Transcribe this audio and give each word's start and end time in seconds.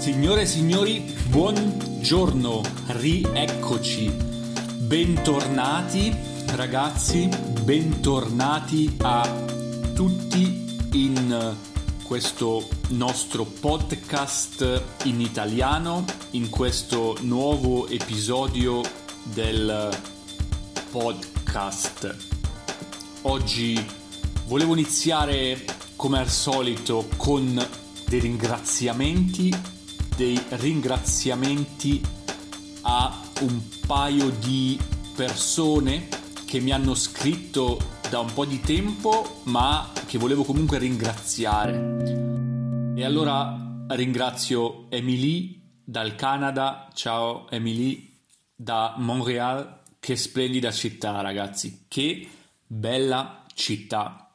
Signore 0.00 0.40
e 0.40 0.46
signori, 0.46 1.14
buongiorno, 1.28 2.62
rieccoci, 2.86 4.10
bentornati 4.78 6.16
ragazzi, 6.54 7.28
bentornati 7.62 8.96
a 9.02 9.44
tutti 9.92 10.78
in 10.92 11.54
questo 12.02 12.66
nostro 12.88 13.44
podcast 13.44 14.82
in 15.04 15.20
italiano, 15.20 16.06
in 16.30 16.48
questo 16.48 17.18
nuovo 17.20 17.86
episodio 17.86 18.80
del 19.24 19.94
podcast. 20.90 22.16
Oggi 23.20 23.86
volevo 24.46 24.72
iniziare 24.72 25.62
come 25.94 26.20
al 26.20 26.30
solito 26.30 27.06
con 27.18 27.62
dei 28.08 28.18
ringraziamenti 28.20 29.79
dei 30.16 30.40
ringraziamenti 30.50 32.00
a 32.82 33.20
un 33.40 33.60
paio 33.86 34.30
di 34.30 34.78
persone 35.14 36.08
che 36.46 36.60
mi 36.60 36.72
hanno 36.72 36.94
scritto 36.94 37.78
da 38.08 38.18
un 38.18 38.32
po' 38.32 38.44
di 38.44 38.60
tempo 38.60 39.40
ma 39.44 39.92
che 40.06 40.18
volevo 40.18 40.44
comunque 40.44 40.78
ringraziare. 40.78 42.94
E 42.96 43.04
allora 43.04 43.84
ringrazio 43.88 44.90
Emily 44.90 45.60
dal 45.84 46.14
Canada, 46.14 46.88
ciao 46.92 47.48
Emily, 47.50 48.18
da 48.54 48.94
Montreal, 48.98 49.82
che 49.98 50.16
splendida 50.16 50.70
città 50.70 51.20
ragazzi, 51.20 51.86
che 51.88 52.28
bella 52.66 53.44
città. 53.54 54.32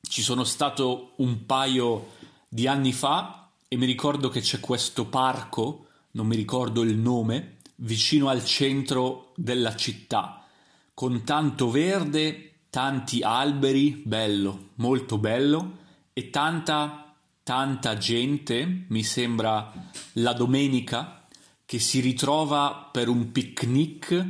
Ci 0.00 0.22
sono 0.22 0.44
stato 0.44 1.12
un 1.16 1.46
paio 1.46 2.14
di 2.48 2.66
anni 2.66 2.92
fa 2.92 3.45
e 3.68 3.76
mi 3.76 3.86
ricordo 3.86 4.28
che 4.28 4.40
c'è 4.40 4.60
questo 4.60 5.06
parco, 5.06 5.86
non 6.12 6.26
mi 6.26 6.36
ricordo 6.36 6.82
il 6.82 6.96
nome, 6.96 7.56
vicino 7.76 8.28
al 8.28 8.44
centro 8.44 9.32
della 9.36 9.74
città, 9.74 10.46
con 10.94 11.24
tanto 11.24 11.70
verde, 11.70 12.52
tanti 12.70 13.22
alberi, 13.22 14.02
bello, 14.04 14.70
molto 14.76 15.18
bello, 15.18 15.78
e 16.12 16.30
tanta, 16.30 17.14
tanta 17.42 17.96
gente, 17.96 18.84
mi 18.88 19.02
sembra 19.02 19.72
la 20.14 20.32
domenica, 20.32 21.26
che 21.64 21.80
si 21.80 21.98
ritrova 22.00 22.88
per 22.92 23.08
un 23.08 23.32
picnic 23.32 24.24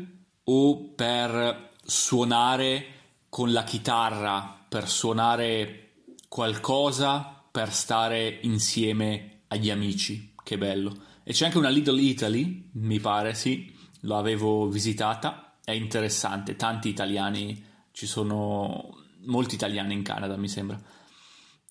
o 0.44 0.78
per 0.94 1.72
suonare 1.84 2.86
con 3.28 3.52
la 3.52 3.64
chitarra, 3.64 4.64
per 4.66 4.88
suonare 4.88 5.90
qualcosa 6.28 7.35
per 7.56 7.72
stare 7.72 8.40
insieme 8.42 9.44
agli 9.46 9.70
amici. 9.70 10.34
Che 10.44 10.58
bello. 10.58 10.94
E 11.24 11.32
c'è 11.32 11.46
anche 11.46 11.56
una 11.56 11.70
Little 11.70 11.98
Italy, 11.98 12.68
mi 12.72 13.00
pare, 13.00 13.32
sì, 13.32 13.74
l'avevo 14.00 14.68
visitata, 14.68 15.56
è 15.64 15.70
interessante, 15.70 16.54
tanti 16.56 16.90
italiani, 16.90 17.64
ci 17.92 18.06
sono 18.06 19.02
molti 19.24 19.54
italiani 19.54 19.94
in 19.94 20.02
Canada, 20.02 20.36
mi 20.36 20.50
sembra. 20.50 20.78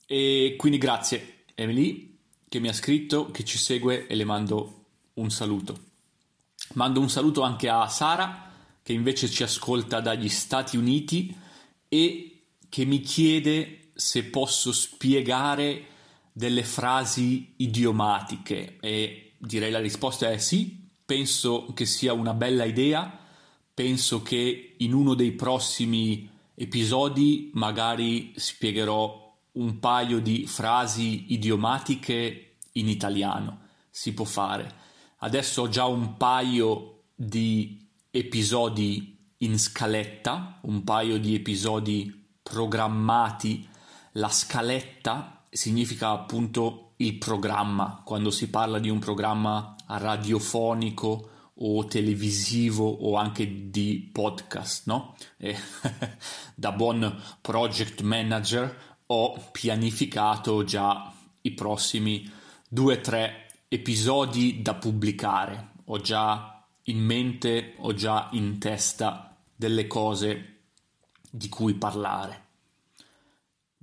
E 0.07 0.55
quindi 0.57 0.79
grazie 0.79 1.43
Emily 1.53 2.17
che 2.49 2.57
mi 2.57 2.67
ha 2.67 2.73
scritto, 2.73 3.29
che 3.29 3.43
ci 3.43 3.59
segue 3.59 4.07
e 4.07 4.15
le 4.15 4.25
mando 4.25 4.85
un 5.13 5.29
saluto. 5.29 5.79
Mando 6.73 6.99
un 6.99 7.11
saluto 7.11 7.43
anche 7.43 7.69
a 7.69 7.87
Sara 7.87 8.51
che 8.81 8.91
invece 8.91 9.29
ci 9.29 9.43
ascolta 9.43 9.99
dagli 10.01 10.29
Stati 10.29 10.77
Uniti 10.77 11.37
e 11.87 12.41
che 12.69 12.85
mi 12.85 13.01
chiede 13.01 13.84
se 13.95 14.25
posso 14.25 14.73
spiegare 14.73 15.85
delle 16.31 16.63
frasi 16.63 17.53
idiomatiche 17.57 18.77
e 18.81 19.35
direi 19.37 19.71
la 19.71 19.79
risposta 19.79 20.29
è 20.29 20.37
sì, 20.37 20.89
penso 21.05 21.71
che 21.73 21.85
sia 21.85 22.11
una 22.11 22.33
bella 22.33 22.65
idea, 22.65 23.19
penso 23.73 24.21
che 24.21 24.75
in 24.77 24.93
uno 24.93 25.13
dei 25.13 25.31
prossimi 25.31 26.29
episodi 26.53 27.51
magari 27.53 28.33
spiegherò 28.35 29.23
un 29.53 29.79
paio 29.79 30.19
di 30.19 30.45
frasi 30.45 31.33
idiomatiche 31.33 32.57
in 32.73 32.89
italiano, 32.89 33.59
si 33.89 34.13
può 34.13 34.25
fare. 34.25 34.83
Adesso 35.19 35.63
ho 35.63 35.69
già 35.69 35.85
un 35.85 36.17
paio 36.17 37.03
di 37.15 37.87
episodi 38.11 39.17
in 39.37 39.57
scaletta, 39.57 40.59
un 40.63 40.83
paio 40.83 41.17
di 41.17 41.35
episodi 41.35 42.23
programmati 42.43 43.67
la 44.17 44.29
scaletta 44.29 45.45
significa 45.49 46.09
appunto 46.09 46.93
il 46.97 47.17
programma, 47.17 48.01
quando 48.03 48.31
si 48.31 48.49
parla 48.49 48.79
di 48.79 48.89
un 48.89 48.99
programma 48.99 49.75
radiofonico 49.87 51.29
o 51.57 51.85
televisivo 51.85 52.85
o 52.89 53.15
anche 53.15 53.69
di 53.69 54.09
podcast, 54.11 54.87
no? 54.87 55.15
E 55.37 55.55
da 56.55 56.71
buon 56.71 57.21
project 57.41 58.01
manager 58.01 58.93
ho 59.07 59.49
pianificato 59.51 60.63
già 60.63 61.13
i 61.41 61.51
prossimi 61.51 62.29
due 62.67 62.97
o 62.97 63.01
tre 63.01 63.47
episodi 63.67 64.61
da 64.61 64.75
pubblicare. 64.75 65.71
Ho 65.85 65.99
già 65.99 66.65
in 66.83 66.99
mente, 66.99 67.75
ho 67.77 67.93
già 67.93 68.29
in 68.31 68.59
testa 68.59 69.35
delle 69.55 69.87
cose 69.87 70.63
di 71.29 71.49
cui 71.49 71.75
parlare. 71.75 72.44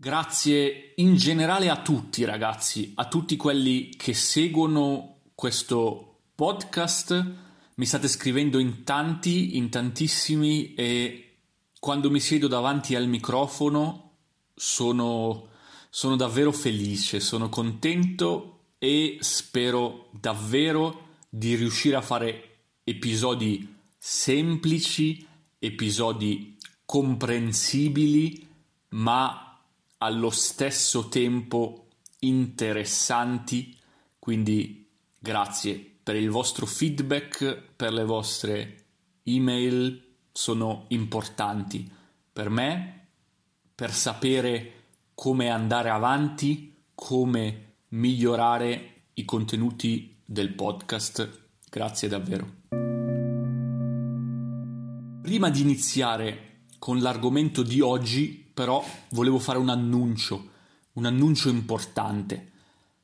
Grazie 0.03 0.95
in 0.97 1.15
generale 1.15 1.71
a 1.71 1.81
tutti 1.81 2.25
ragazzi, 2.25 2.91
a 2.97 3.07
tutti 3.07 3.37
quelli 3.37 3.91
che 3.91 4.15
seguono 4.15 5.19
questo 5.33 6.23
podcast. 6.35 7.35
Mi 7.77 7.87
state 7.87 8.09
scrivendo 8.09 8.59
in 8.59 8.83
tanti, 8.83 9.57
in 9.57 9.71
tantissimi 9.71 10.75
e 10.75 11.35
quando 11.79 12.11
mi 12.11 12.19
siedo 12.19 12.49
davanti 12.49 12.97
al 12.97 13.07
microfono 13.07 14.15
sono, 14.57 15.51
sono 15.89 16.17
davvero 16.17 16.51
felice, 16.51 17.21
sono 17.21 17.49
contento 17.49 18.63
e 18.79 19.19
spero 19.21 20.09
davvero 20.11 21.11
di 21.29 21.55
riuscire 21.55 21.95
a 21.95 22.03
fare 22.03 22.57
episodi 22.83 23.73
semplici, 23.97 25.25
episodi 25.61 26.57
comprensibili, 26.85 28.49
ma 28.89 29.47
allo 30.03 30.31
stesso 30.31 31.09
tempo 31.09 31.87
interessanti, 32.21 33.77
quindi 34.19 34.89
grazie 35.17 35.79
per 36.03 36.17
il 36.17 36.29
vostro 36.29 36.67
feedback, 36.67 37.63
per 37.77 37.93
le 37.93 38.05
vostre 38.05 38.85
email, 39.23 40.03
sono 40.33 40.87
importanti 40.89 41.89
per 42.33 42.51
me, 42.51 43.07
per 43.77 43.93
sapere 43.93 44.73
come 45.15 45.51
andare 45.51 45.91
avanti, 45.91 46.75
come 46.97 47.75
migliorare 47.91 49.05
i 49.15 49.25
contenuti 49.25 50.17
del 50.25 50.53
podcast. 50.55 51.43
Grazie 51.71 52.09
davvero. 52.09 52.61
Prima 55.23 55.49
di 55.49 55.61
iniziare 55.61 56.65
con 56.81 56.99
l'argomento 56.99 57.63
di 57.63 57.81
oggi, 57.81 58.51
però 58.63 58.85
volevo 59.09 59.41
fare 59.41 59.59
un 59.59 59.71
annuncio, 59.71 60.51
un 60.93 61.05
annuncio 61.05 61.49
importante. 61.49 62.53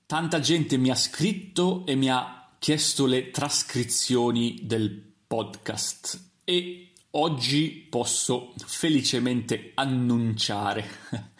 Tanta 0.06 0.38
gente 0.38 0.76
mi 0.76 0.88
ha 0.88 0.94
scritto 0.94 1.84
e 1.84 1.96
mi 1.96 2.08
ha 2.08 2.50
chiesto 2.60 3.06
le 3.06 3.32
trascrizioni 3.32 4.60
del 4.62 5.02
podcast 5.26 6.26
e 6.44 6.92
oggi 7.10 7.88
posso 7.91 8.52
felicemente 8.56 9.72
annunciare 9.74 10.88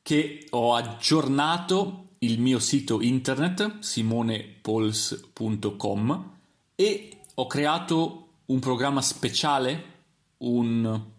che 0.00 0.46
ho 0.48 0.74
aggiornato 0.74 2.12
il 2.20 2.40
mio 2.40 2.58
sito 2.58 3.02
internet 3.02 3.80
simonepols.com 3.80 6.30
e 6.74 7.18
ho 7.34 7.46
creato 7.46 8.28
un 8.46 8.60
programma 8.60 9.02
speciale, 9.02 9.96
un 10.38 11.16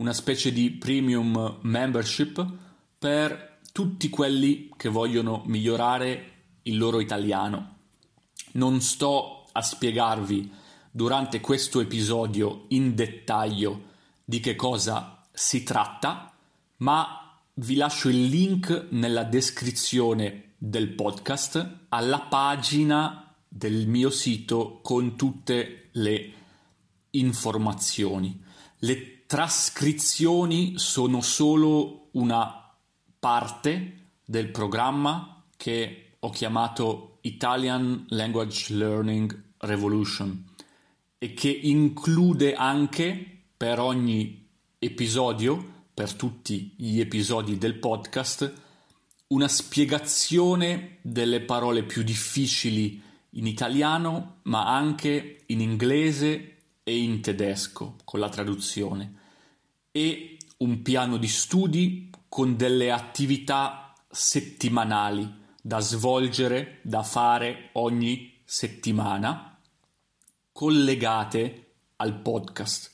una 0.00 0.14
specie 0.14 0.50
di 0.50 0.70
premium 0.70 1.58
membership 1.60 2.46
per 2.98 3.58
tutti 3.70 4.08
quelli 4.08 4.70
che 4.76 4.88
vogliono 4.88 5.42
migliorare 5.46 6.32
il 6.62 6.78
loro 6.78 7.00
italiano. 7.00 7.76
Non 8.52 8.80
sto 8.80 9.46
a 9.52 9.60
spiegarvi 9.60 10.50
durante 10.90 11.40
questo 11.40 11.80
episodio 11.80 12.64
in 12.68 12.94
dettaglio 12.94 13.88
di 14.24 14.40
che 14.40 14.56
cosa 14.56 15.22
si 15.32 15.62
tratta, 15.64 16.32
ma 16.78 17.38
vi 17.54 17.74
lascio 17.74 18.08
il 18.08 18.24
link 18.24 18.86
nella 18.90 19.24
descrizione 19.24 20.54
del 20.56 20.94
podcast 20.94 21.84
alla 21.90 22.20
pagina 22.20 23.34
del 23.46 23.86
mio 23.86 24.08
sito 24.08 24.80
con 24.82 25.14
tutte 25.14 25.88
le 25.92 26.32
informazioni. 27.10 28.42
Le 28.78 29.19
trascrizioni 29.30 30.72
sono 30.76 31.20
solo 31.20 32.08
una 32.14 32.68
parte 33.20 34.08
del 34.24 34.48
programma 34.48 35.44
che 35.56 36.14
ho 36.18 36.30
chiamato 36.30 37.18
Italian 37.20 38.06
Language 38.08 38.74
Learning 38.74 39.42
Revolution 39.58 40.46
e 41.16 41.32
che 41.32 41.48
include 41.48 42.54
anche 42.56 43.42
per 43.56 43.78
ogni 43.78 44.48
episodio, 44.80 45.84
per 45.94 46.12
tutti 46.14 46.74
gli 46.76 46.98
episodi 46.98 47.56
del 47.56 47.78
podcast, 47.78 48.52
una 49.28 49.46
spiegazione 49.46 50.96
delle 51.02 51.40
parole 51.42 51.84
più 51.84 52.02
difficili 52.02 53.00
in 53.34 53.46
italiano, 53.46 54.38
ma 54.42 54.74
anche 54.74 55.42
in 55.46 55.60
inglese 55.60 56.56
e 56.82 56.98
in 56.98 57.20
tedesco 57.20 57.94
con 58.02 58.18
la 58.18 58.28
traduzione 58.28 59.18
e 59.92 60.36
un 60.58 60.82
piano 60.82 61.16
di 61.16 61.28
studi 61.28 62.10
con 62.28 62.56
delle 62.56 62.90
attività 62.90 63.92
settimanali 64.08 65.38
da 65.60 65.80
svolgere, 65.80 66.78
da 66.82 67.02
fare 67.02 67.70
ogni 67.72 68.40
settimana, 68.44 69.58
collegate 70.52 71.72
al 71.96 72.14
podcast 72.20 72.92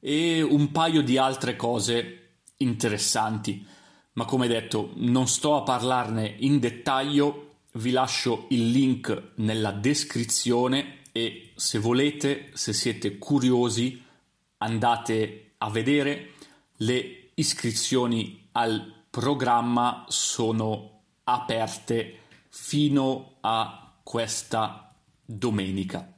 e 0.00 0.42
un 0.42 0.70
paio 0.70 1.02
di 1.02 1.18
altre 1.18 1.56
cose 1.56 2.30
interessanti. 2.58 3.66
Ma 4.14 4.24
come 4.24 4.48
detto, 4.48 4.92
non 4.96 5.28
sto 5.28 5.56
a 5.56 5.62
parlarne 5.62 6.36
in 6.38 6.58
dettaglio, 6.58 7.56
vi 7.72 7.90
lascio 7.90 8.46
il 8.50 8.70
link 8.70 9.32
nella 9.36 9.70
descrizione 9.70 11.02
e 11.12 11.52
se 11.54 11.78
volete, 11.78 12.50
se 12.54 12.72
siete 12.72 13.18
curiosi, 13.18 14.02
andate 14.58 15.47
a 15.58 15.70
vedere. 15.70 16.34
Le 16.76 17.30
iscrizioni 17.34 18.48
al 18.52 19.04
programma 19.10 20.04
sono 20.08 21.02
aperte 21.24 22.20
fino 22.48 23.36
a 23.40 23.94
questa 24.02 24.94
domenica. 25.24 26.12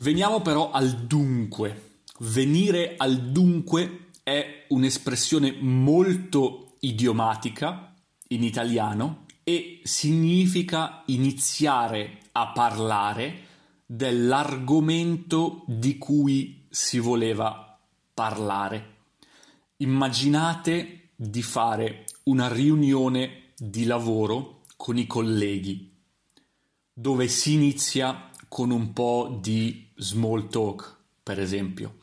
Veniamo 0.00 0.40
però 0.40 0.70
al 0.70 1.06
dunque. 1.06 2.00
Venire 2.20 2.94
al 2.96 3.30
dunque 3.30 4.10
è 4.22 4.66
un'espressione 4.68 5.56
molto 5.60 6.76
idiomatica 6.80 7.94
in 8.28 8.42
italiano 8.42 9.26
e 9.48 9.80
significa 9.82 11.04
iniziare 11.06 12.18
a 12.32 12.48
parlare 12.48 13.46
dell'argomento 13.86 15.64
di 15.66 15.96
cui 15.96 16.66
si 16.68 16.98
voleva 16.98 17.78
parlare. 18.12 18.96
Immaginate 19.78 21.12
di 21.16 21.40
fare 21.40 22.04
una 22.24 22.52
riunione 22.52 23.52
di 23.56 23.84
lavoro 23.84 24.64
con 24.76 24.98
i 24.98 25.06
colleghi 25.06 25.96
dove 26.92 27.26
si 27.26 27.54
inizia 27.54 28.28
con 28.48 28.70
un 28.70 28.92
po' 28.92 29.38
di 29.40 29.88
small 29.94 30.50
talk, 30.50 30.94
per 31.22 31.40
esempio. 31.40 32.00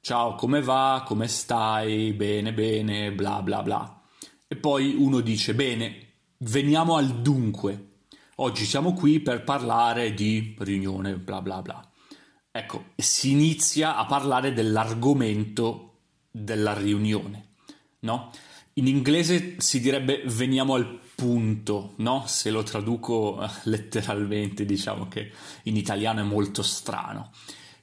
Ciao, 0.00 0.36
come 0.36 0.62
va? 0.62 1.02
Come 1.04 1.26
stai? 1.26 2.12
Bene, 2.12 2.52
bene, 2.52 3.10
bla 3.10 3.42
bla 3.42 3.64
bla. 3.64 4.02
E 4.46 4.54
poi 4.54 4.94
uno 4.94 5.18
dice, 5.18 5.52
bene, 5.52 6.05
veniamo 6.38 6.96
al 6.96 7.22
dunque. 7.22 7.92
Oggi 8.36 8.64
siamo 8.64 8.92
qui 8.92 9.20
per 9.20 9.44
parlare 9.44 10.12
di 10.12 10.54
riunione, 10.58 11.16
bla 11.16 11.40
bla 11.40 11.62
bla. 11.62 11.90
Ecco, 12.50 12.86
si 12.96 13.30
inizia 13.30 13.96
a 13.96 14.06
parlare 14.06 14.52
dell'argomento 14.52 15.98
della 16.30 16.74
riunione, 16.74 17.54
no? 18.00 18.30
In 18.74 18.86
inglese 18.86 19.56
si 19.58 19.80
direbbe 19.80 20.22
veniamo 20.26 20.74
al 20.74 21.00
punto, 21.14 21.94
no? 21.96 22.24
Se 22.26 22.50
lo 22.50 22.62
traduco 22.62 23.42
eh, 23.42 23.48
letteralmente, 23.64 24.66
diciamo 24.66 25.08
che 25.08 25.32
in 25.64 25.76
italiano 25.76 26.20
è 26.20 26.24
molto 26.24 26.62
strano. 26.62 27.30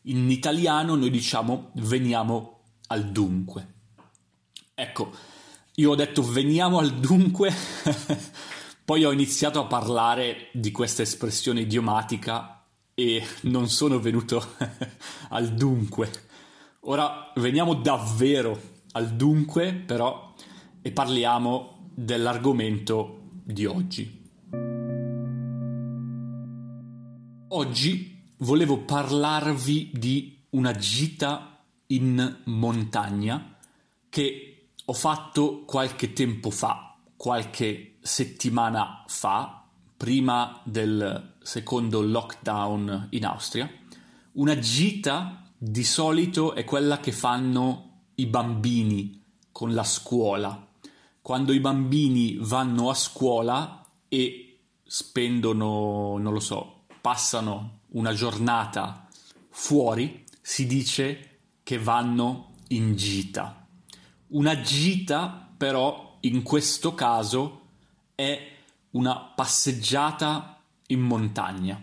In 0.04 0.30
italiano 0.30 0.96
noi 0.96 1.10
diciamo 1.10 1.72
veniamo 1.76 2.60
al 2.88 3.12
dunque. 3.12 3.74
Ecco, 4.76 5.12
io 5.76 5.90
ho 5.90 5.96
detto 5.96 6.22
veniamo 6.22 6.78
al 6.78 6.94
dunque, 7.00 7.52
poi 8.86 9.06
ho 9.06 9.12
iniziato 9.12 9.60
a 9.60 9.66
parlare 9.66 10.50
di 10.54 10.70
questa 10.72 11.02
espressione 11.02 11.62
idiomatica 11.62 12.64
e 12.94 13.24
non 13.42 13.70
sono 13.70 14.00
venuto 14.00 14.56
al 15.30 15.50
dunque. 15.54 16.12
Ora 16.82 17.32
veniamo 17.38 17.74
davvero 17.74 18.60
al 18.92 19.16
dunque, 19.16 19.74
però, 19.74 20.36
e 20.80 20.92
parliamo 20.92 21.90
dell'argomento 21.96 23.30
di 23.44 23.66
oggi. 23.66 24.22
Oggi 27.48 28.22
volevo 28.38 28.80
parlarvi 28.80 29.90
di 29.92 30.46
una 30.52 30.74
gita 30.74 31.64
in 31.88 32.42
montagna 32.46 33.58
che 34.10 34.53
ho 34.86 34.94
fatto 34.94 35.64
qualche 35.66 36.14
tempo 36.14 36.50
fa, 36.50 36.96
qualche 37.16 37.96
settimana 38.02 39.04
fa, 39.08 39.66
prima 39.96 40.60
del 40.66 41.36
secondo 41.42 42.02
lockdown 42.02 43.08
in 43.12 43.26
Austria. 43.26 43.72
Una 44.34 44.60
gita 44.60 45.50
di 45.58 45.84
solito 45.84 46.54
è 46.54 46.66
quella 46.66 47.00
che 47.00 47.14
fanno 47.14 48.02
i 48.16 48.26
bambini 48.26 49.24
con 49.52 49.74
la 49.74 49.84
scuola. 49.84 50.68
Quando 51.22 51.54
i 51.54 51.62
bambini 51.62 52.36
vanno 52.40 52.90
a 52.90 52.94
scuola 52.94 53.86
e 54.10 54.60
spendono, 54.84 56.18
non 56.18 56.34
lo 56.34 56.42
so, 56.42 56.82
passano 57.00 57.80
una 57.92 58.14
giornata 58.14 59.08
fuori, 59.50 60.26
si 60.42 60.66
dice 60.66 61.40
che 61.64 61.80
vanno 61.80 62.56
in 62.70 62.96
gita. 62.96 63.63
Una 64.34 64.62
gita 64.62 65.48
però 65.56 66.18
in 66.22 66.42
questo 66.42 66.96
caso 66.96 67.68
è 68.16 68.52
una 68.92 69.16
passeggiata 69.16 70.60
in 70.88 71.02
montagna. 71.02 71.80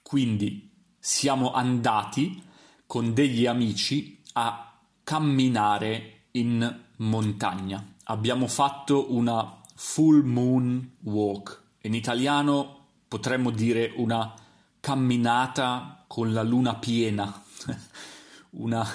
Quindi 0.00 0.70
siamo 1.00 1.52
andati 1.52 2.40
con 2.86 3.12
degli 3.12 3.46
amici 3.46 4.20
a 4.34 4.78
camminare 5.02 6.26
in 6.32 6.80
montagna. 6.98 7.84
Abbiamo 8.04 8.46
fatto 8.46 9.12
una 9.12 9.60
full 9.74 10.22
moon 10.22 10.98
walk. 11.00 11.60
In 11.82 11.94
italiano 11.94 12.86
potremmo 13.08 13.50
dire 13.50 13.92
una 13.96 14.32
camminata 14.78 16.04
con 16.06 16.32
la 16.32 16.44
luna 16.44 16.76
piena, 16.76 17.42
una 18.50 18.88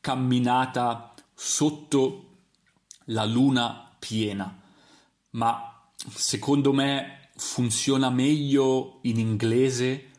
camminata 0.00 1.14
sotto 1.32 2.25
la 3.06 3.24
luna 3.24 3.94
piena, 3.98 4.60
ma 5.30 5.90
secondo 6.14 6.72
me 6.72 7.30
funziona 7.36 8.10
meglio 8.10 8.98
in 9.02 9.18
inglese 9.18 10.10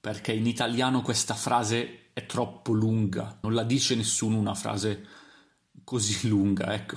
perché 0.00 0.32
in 0.32 0.46
italiano 0.46 1.02
questa 1.02 1.34
frase 1.34 2.10
è 2.12 2.26
troppo 2.26 2.72
lunga, 2.72 3.38
non 3.42 3.54
la 3.54 3.64
dice 3.64 3.94
nessuno 3.94 4.38
una 4.38 4.54
frase 4.54 5.06
così 5.84 6.28
lunga, 6.28 6.74
ecco. 6.74 6.96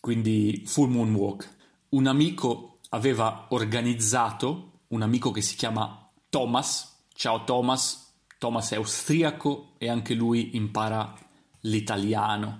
Quindi 0.00 0.62
full 0.66 0.90
moon 0.90 1.14
walk. 1.14 1.54
Un 1.90 2.06
amico 2.06 2.78
aveva 2.90 3.46
organizzato, 3.50 4.82
un 4.88 5.02
amico 5.02 5.30
che 5.30 5.40
si 5.40 5.56
chiama 5.56 6.10
Thomas, 6.28 6.94
Ciao 7.18 7.44
Thomas, 7.44 8.12
Thomas 8.38 8.72
è 8.72 8.76
austriaco 8.76 9.72
e 9.78 9.88
anche 9.88 10.12
lui 10.12 10.54
impara 10.54 11.14
l'italiano. 11.60 12.58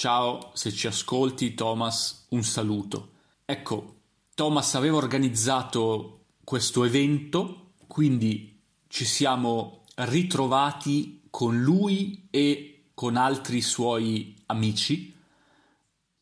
Ciao, 0.00 0.52
se 0.54 0.72
ci 0.72 0.86
ascolti 0.86 1.52
Thomas, 1.52 2.24
un 2.30 2.42
saluto. 2.42 3.10
Ecco, 3.44 3.96
Thomas 4.34 4.74
aveva 4.74 4.96
organizzato 4.96 6.28
questo 6.42 6.84
evento, 6.84 7.72
quindi 7.86 8.62
ci 8.88 9.04
siamo 9.04 9.84
ritrovati 9.96 11.26
con 11.28 11.60
lui 11.60 12.28
e 12.30 12.84
con 12.94 13.16
altri 13.16 13.60
suoi 13.60 14.42
amici. 14.46 15.14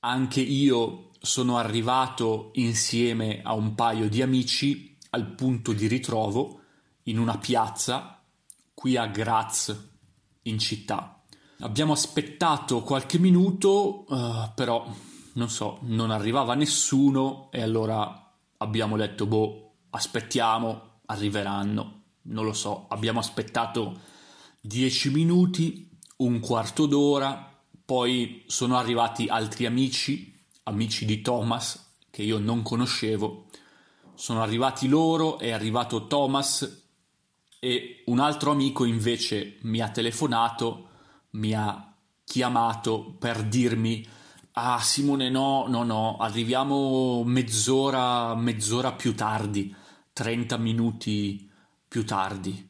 Anche 0.00 0.40
io 0.40 1.10
sono 1.20 1.56
arrivato 1.56 2.50
insieme 2.54 3.42
a 3.44 3.52
un 3.52 3.76
paio 3.76 4.08
di 4.08 4.22
amici 4.22 4.96
al 5.10 5.24
punto 5.36 5.72
di 5.72 5.86
ritrovo 5.86 6.62
in 7.04 7.20
una 7.20 7.38
piazza 7.38 8.20
qui 8.74 8.96
a 8.96 9.06
Graz, 9.06 9.72
in 10.42 10.58
città. 10.58 11.17
Abbiamo 11.60 11.92
aspettato 11.92 12.82
qualche 12.82 13.18
minuto, 13.18 14.04
uh, 14.06 14.52
però 14.54 14.86
non 15.32 15.50
so, 15.50 15.78
non 15.82 16.12
arrivava 16.12 16.54
nessuno 16.54 17.48
e 17.50 17.60
allora 17.60 18.32
abbiamo 18.58 18.96
detto, 18.96 19.26
boh, 19.26 19.72
aspettiamo, 19.90 21.00
arriveranno. 21.06 22.02
Non 22.22 22.44
lo 22.44 22.52
so, 22.52 22.86
abbiamo 22.88 23.18
aspettato 23.18 23.98
10 24.60 25.10
minuti, 25.10 25.90
un 26.18 26.38
quarto 26.38 26.86
d'ora, 26.86 27.60
poi 27.84 28.44
sono 28.46 28.76
arrivati 28.76 29.26
altri 29.26 29.66
amici, 29.66 30.40
amici 30.64 31.04
di 31.04 31.22
Thomas, 31.22 31.94
che 32.08 32.22
io 32.22 32.38
non 32.38 32.62
conoscevo. 32.62 33.46
Sono 34.14 34.42
arrivati 34.42 34.86
loro, 34.86 35.40
è 35.40 35.50
arrivato 35.50 36.06
Thomas 36.06 36.86
e 37.58 38.04
un 38.06 38.20
altro 38.20 38.52
amico 38.52 38.84
invece 38.84 39.58
mi 39.62 39.80
ha 39.80 39.90
telefonato, 39.90 40.87
mi 41.30 41.52
ha 41.54 41.94
chiamato 42.24 43.16
per 43.18 43.42
dirmi 43.44 44.06
ah 44.60 44.80
Simone 44.80 45.30
no, 45.30 45.66
no, 45.68 45.84
no, 45.84 46.16
arriviamo 46.16 47.22
mezz'ora, 47.24 48.34
mezz'ora 48.34 48.92
più 48.92 49.14
tardi, 49.14 49.74
30 50.12 50.56
minuti 50.56 51.48
più 51.86 52.04
tardi. 52.04 52.66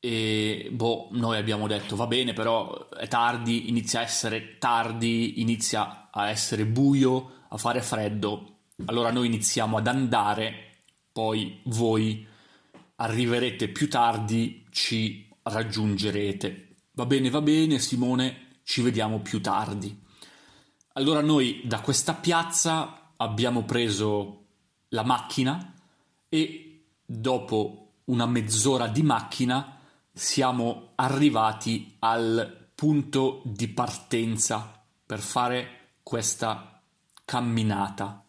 E 0.00 0.68
boh, 0.72 1.08
noi 1.12 1.36
abbiamo 1.36 1.66
detto 1.66 1.96
va 1.96 2.06
bene, 2.06 2.32
però 2.32 2.88
è 2.88 3.08
tardi, 3.08 3.68
inizia 3.68 4.00
a 4.00 4.02
essere 4.04 4.56
tardi, 4.58 5.40
inizia 5.42 6.08
a 6.10 6.30
essere 6.30 6.64
buio, 6.64 7.44
a 7.48 7.58
fare 7.58 7.82
freddo. 7.82 8.60
Allora 8.86 9.10
noi 9.10 9.26
iniziamo 9.26 9.76
ad 9.76 9.86
andare, 9.86 10.84
poi 11.12 11.60
voi 11.64 12.26
arriverete 12.96 13.68
più 13.68 13.88
tardi, 13.90 14.66
ci 14.70 15.28
raggiungerete. 15.42 16.65
Va 16.96 17.04
bene, 17.04 17.28
va 17.28 17.42
bene, 17.42 17.78
Simone, 17.78 18.60
ci 18.62 18.80
vediamo 18.80 19.20
più 19.20 19.42
tardi. 19.42 20.02
Allora 20.94 21.20
noi 21.20 21.60
da 21.62 21.82
questa 21.82 22.14
piazza 22.14 23.12
abbiamo 23.18 23.64
preso 23.64 24.44
la 24.88 25.02
macchina 25.02 25.74
e 26.26 26.84
dopo 27.04 27.96
una 28.04 28.24
mezz'ora 28.24 28.86
di 28.86 29.02
macchina 29.02 29.78
siamo 30.10 30.92
arrivati 30.94 31.96
al 31.98 32.70
punto 32.74 33.42
di 33.44 33.68
partenza 33.68 34.82
per 35.04 35.20
fare 35.20 35.98
questa 36.02 36.80
camminata. 37.26 38.24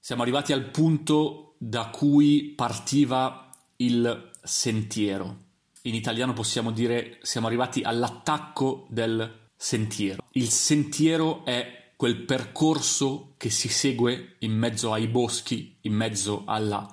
Siamo 0.00 0.22
arrivati 0.22 0.52
al 0.52 0.70
punto 0.70 1.54
da 1.58 1.86
cui 1.90 2.52
partiva 2.56 3.48
il 3.76 4.32
sentiero. 4.42 5.44
In 5.86 5.94
italiano 5.94 6.32
possiamo 6.32 6.72
dire 6.72 7.18
siamo 7.22 7.46
arrivati 7.46 7.82
all'attacco 7.82 8.86
del 8.90 9.50
sentiero. 9.54 10.24
Il 10.32 10.50
sentiero 10.50 11.44
è 11.44 11.92
quel 11.94 12.24
percorso 12.24 13.34
che 13.36 13.50
si 13.50 13.68
segue 13.68 14.34
in 14.40 14.52
mezzo 14.52 14.92
ai 14.92 15.06
boschi, 15.06 15.76
in 15.82 15.94
mezzo 15.94 16.42
alla 16.44 16.92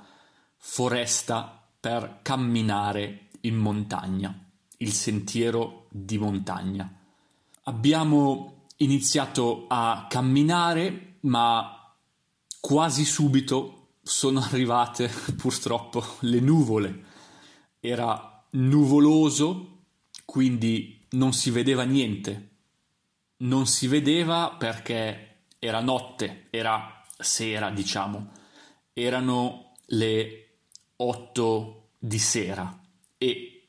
foresta 0.57 1.59
per 1.79 2.19
camminare 2.21 3.29
in 3.41 3.55
montagna, 3.55 4.33
il 4.77 4.91
sentiero 4.91 5.87
di 5.89 6.19
montagna. 6.19 6.87
Abbiamo 7.63 8.67
iniziato 8.77 9.65
a 9.69 10.05
camminare, 10.07 11.15
ma 11.21 11.95
quasi 12.59 13.05
subito 13.05 13.87
sono 14.03 14.39
arrivate 14.45 15.11
purtroppo 15.35 16.05
le 16.19 16.39
nuvole. 16.39 17.03
Era 17.79 18.32
nuvoloso, 18.53 19.83
quindi 20.25 21.05
non 21.11 21.33
si 21.33 21.51
vedeva 21.51 21.83
niente. 21.83 22.49
Non 23.37 23.67
si 23.67 23.87
vedeva 23.87 24.55
perché 24.57 25.45
era 25.59 25.81
notte, 25.81 26.47
era 26.49 27.03
sera, 27.17 27.69
diciamo. 27.69 28.31
Erano 28.93 29.73
le 29.87 30.47
8 30.95 31.89
di 31.99 32.19
sera 32.19 32.79
e 33.17 33.67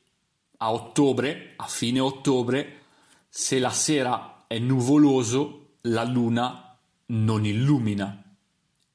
a 0.57 0.71
ottobre, 0.71 1.53
a 1.57 1.65
fine 1.65 1.99
ottobre, 1.99 2.81
se 3.27 3.59
la 3.59 3.71
sera 3.71 4.45
è 4.47 4.59
nuvoloso, 4.59 5.77
la 5.81 6.03
luna 6.03 6.77
non 7.07 7.45
illumina 7.45 8.23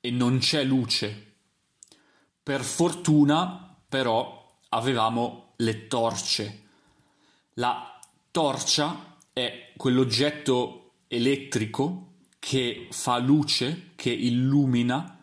e 0.00 0.10
non 0.10 0.38
c'è 0.38 0.64
luce. 0.64 1.34
Per 2.42 2.62
fortuna, 2.62 3.76
però, 3.88 4.58
avevamo 4.70 5.49
le 5.60 5.86
torce. 5.86 6.62
La 7.54 7.98
torcia 8.30 9.16
è 9.32 9.72
quell'oggetto 9.76 10.92
elettrico 11.08 12.12
che 12.38 12.88
fa 12.90 13.18
luce, 13.18 13.92
che 13.94 14.10
illumina 14.10 15.18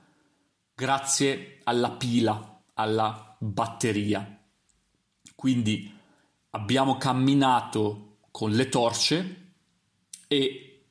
grazie 0.74 1.60
alla 1.64 1.92
pila, 1.92 2.62
alla 2.74 3.36
batteria. 3.40 4.40
Quindi 5.36 5.94
abbiamo 6.52 6.98
camminato 6.98 8.18
con 8.32 8.52
le 8.52 8.70
torce 8.70 9.52
e 10.28 10.84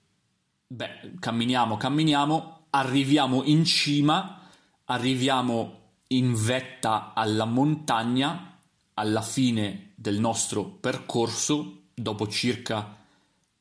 beh, 0.66 1.12
camminiamo, 1.20 1.76
camminiamo, 1.76 2.66
arriviamo 2.70 3.44
in 3.44 3.64
cima, 3.64 4.48
arriviamo 4.84 5.80
in 6.08 6.34
vetta 6.34 7.12
alla 7.14 7.44
montagna 7.44 8.55
alla 8.98 9.22
fine 9.22 9.92
del 9.94 10.18
nostro 10.18 10.64
percorso, 10.64 11.88
dopo 11.94 12.28
circa 12.28 12.96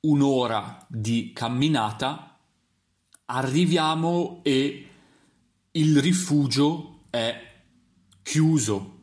un'ora 0.02 0.86
di 0.90 1.32
camminata, 1.34 2.38
arriviamo 3.26 4.40
e 4.44 4.90
il 5.72 6.02
rifugio 6.02 7.06
è 7.10 7.54
chiuso 8.22 8.94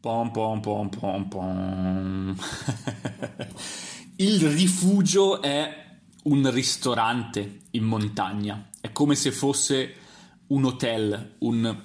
Pom 0.00 0.30
pom 0.30 0.60
pom 0.60 0.88
pom 0.88 1.28
pom. 1.28 2.34
Il 4.16 4.40
rifugio 4.48 5.42
è 5.42 5.98
un 6.22 6.50
ristorante 6.50 7.64
in 7.72 7.84
montagna, 7.84 8.70
è 8.80 8.92
come 8.92 9.14
se 9.14 9.30
fosse 9.30 9.94
un 10.46 10.64
hotel, 10.64 11.36
un 11.40 11.82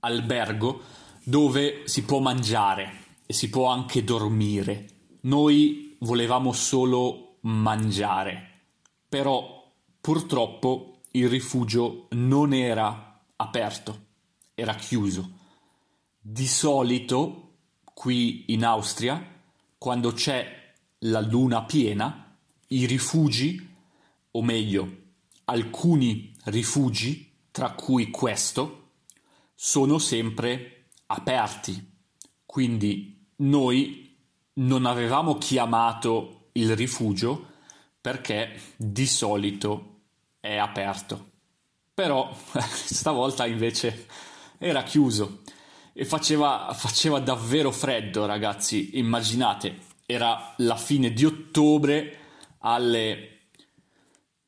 albergo 0.00 0.82
dove 1.24 1.82
si 1.86 2.02
può 2.04 2.20
mangiare 2.20 3.00
e 3.26 3.32
si 3.32 3.48
può 3.48 3.66
anche 3.68 4.02
dormire. 4.04 4.88
Noi 5.22 5.96
volevamo 6.00 6.52
solo 6.52 7.36
mangiare, 7.42 8.62
però 9.08 9.72
purtroppo 10.00 11.00
il 11.12 11.28
rifugio 11.28 12.08
non 12.10 12.52
era 12.52 13.20
aperto, 13.36 14.06
era 14.54 14.74
chiuso. 14.74 15.38
Di 16.18 16.46
solito 16.46 17.54
qui 17.94 18.46
in 18.48 18.64
Austria, 18.64 19.24
quando 19.78 20.12
c'è 20.12 20.74
la 21.00 21.20
luna 21.20 21.62
piena, 21.64 22.36
i 22.68 22.86
rifugi, 22.86 23.68
o 24.30 24.42
meglio, 24.42 24.96
alcuni 25.44 26.34
rifugi, 26.44 27.30
tra 27.50 27.72
cui 27.72 28.10
questo, 28.10 28.90
sono 29.54 29.98
sempre 29.98 30.81
aperti. 31.12 31.90
Quindi 32.44 33.28
noi 33.36 34.16
non 34.54 34.86
avevamo 34.86 35.38
chiamato 35.38 36.48
il 36.52 36.76
rifugio 36.76 37.50
perché 38.00 38.60
di 38.76 39.06
solito 39.06 40.00
è 40.40 40.56
aperto. 40.56 41.30
Però 41.94 42.34
stavolta 42.60 43.46
invece 43.46 44.06
era 44.58 44.82
chiuso 44.82 45.42
e 45.92 46.04
faceva, 46.04 46.72
faceva 46.74 47.20
davvero 47.20 47.70
freddo, 47.70 48.26
ragazzi. 48.26 48.98
Immaginate, 48.98 49.78
era 50.06 50.54
la 50.58 50.76
fine 50.76 51.12
di 51.12 51.24
ottobre 51.24 52.18
alle 52.58 53.28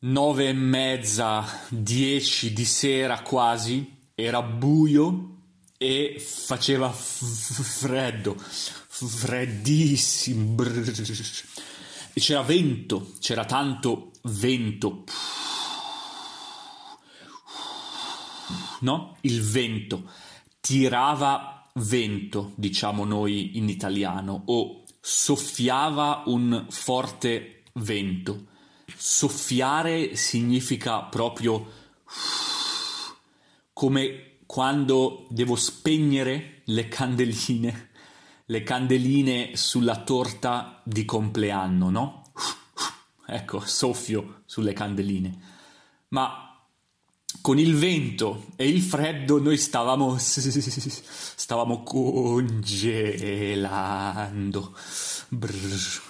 nove 0.00 0.48
e 0.48 0.52
mezza, 0.52 1.44
dieci 1.68 2.52
di 2.52 2.64
sera 2.64 3.22
quasi, 3.22 4.10
era 4.14 4.42
buio 4.42 5.33
e 5.76 6.16
faceva 6.18 6.90
freddo, 6.92 8.36
freddissimo. 8.38 10.56
E 12.12 12.20
c'era 12.20 12.42
vento, 12.42 13.14
c'era 13.18 13.44
tanto 13.44 14.12
vento. 14.22 15.04
No? 18.80 19.16
Il 19.22 19.42
vento 19.42 20.10
tirava 20.60 21.68
vento, 21.74 22.52
diciamo 22.54 23.04
noi 23.04 23.58
in 23.58 23.68
italiano, 23.68 24.42
o 24.46 24.84
soffiava 25.00 26.22
un 26.26 26.66
forte 26.70 27.64
vento. 27.74 28.46
Soffiare 28.96 30.16
significa 30.16 31.02
proprio 31.02 31.82
come 33.72 34.33
quando 34.54 35.26
devo 35.30 35.56
spegnere 35.56 36.62
le 36.66 36.86
candeline, 36.86 37.90
le 38.44 38.62
candeline 38.62 39.56
sulla 39.56 40.04
torta 40.04 40.80
di 40.84 41.04
compleanno, 41.04 41.90
no? 41.90 42.22
Ecco, 43.26 43.58
soffio 43.58 44.42
sulle 44.44 44.72
candeline. 44.72 45.36
Ma 46.10 46.56
con 47.40 47.58
il 47.58 47.74
vento 47.74 48.52
e 48.54 48.68
il 48.68 48.80
freddo 48.80 49.40
noi 49.40 49.58
stavamo, 49.58 50.18
stavamo 50.18 51.82
congelando. 51.82 52.78
Brr, 55.30 56.02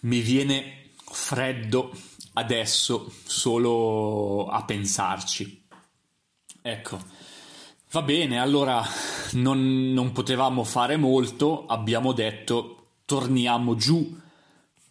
mi 0.00 0.18
viene 0.18 0.90
freddo 0.96 1.96
adesso 2.32 3.12
solo 3.24 4.48
a 4.48 4.64
pensarci. 4.64 5.62
Ecco, 6.60 7.22
va 7.94 8.02
bene, 8.02 8.40
allora 8.40 8.84
non, 9.34 9.92
non 9.92 10.10
potevamo 10.10 10.64
fare 10.64 10.96
molto, 10.96 11.64
abbiamo 11.66 12.10
detto 12.10 12.86
torniamo 13.04 13.76
giù, 13.76 14.20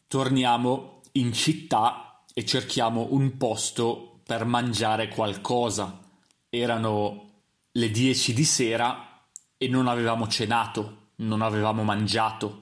torniamo 0.07 1.01
in 1.13 1.33
città 1.33 2.23
e 2.33 2.45
cerchiamo 2.45 3.07
un 3.09 3.35
posto 3.35 4.19
per 4.25 4.45
mangiare 4.45 5.09
qualcosa. 5.09 5.99
Erano 6.47 7.31
le 7.73 7.91
10 7.91 8.33
di 8.33 8.45
sera 8.45 9.25
e 9.57 9.67
non 9.67 9.89
avevamo 9.89 10.29
cenato, 10.29 11.09
non 11.17 11.41
avevamo 11.41 11.83
mangiato, 11.83 12.61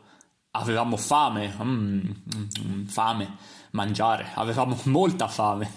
avevamo 0.51 0.97
fame, 0.97 1.55
mm, 1.61 1.99
mm, 2.65 2.85
fame, 2.85 3.35
mangiare, 3.73 4.31
avevamo 4.33 4.75
molta 4.85 5.27
fame. 5.27 5.71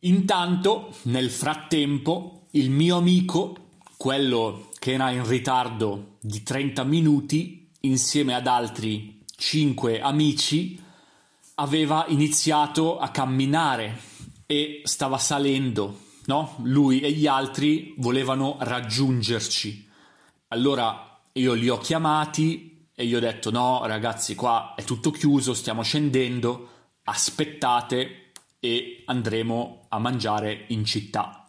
Intanto, 0.00 0.92
nel 1.02 1.30
frattempo, 1.30 2.45
il 2.56 2.70
mio 2.70 2.96
amico, 2.96 3.54
quello 3.98 4.70
che 4.78 4.92
era 4.92 5.10
in 5.10 5.26
ritardo 5.26 6.16
di 6.20 6.42
30 6.42 6.84
minuti, 6.84 7.68
insieme 7.80 8.34
ad 8.34 8.46
altri 8.46 9.22
5 9.36 10.00
amici, 10.00 10.82
aveva 11.56 12.06
iniziato 12.08 12.98
a 12.98 13.10
camminare 13.10 14.00
e 14.46 14.80
stava 14.84 15.18
salendo, 15.18 16.00
no? 16.26 16.56
Lui 16.62 17.00
e 17.00 17.12
gli 17.12 17.26
altri 17.26 17.94
volevano 17.98 18.56
raggiungerci. 18.60 19.86
Allora 20.48 21.20
io 21.32 21.52
li 21.52 21.68
ho 21.68 21.76
chiamati 21.76 22.86
e 22.94 23.06
gli 23.06 23.14
ho 23.14 23.20
detto 23.20 23.50
no 23.50 23.84
ragazzi 23.84 24.34
qua 24.34 24.72
è 24.74 24.82
tutto 24.82 25.10
chiuso, 25.10 25.52
stiamo 25.52 25.82
scendendo, 25.82 26.68
aspettate 27.04 28.32
e 28.58 29.02
andremo 29.04 29.84
a 29.88 29.98
mangiare 29.98 30.64
in 30.68 30.86
città. 30.86 31.45